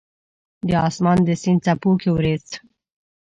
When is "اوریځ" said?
2.11-2.45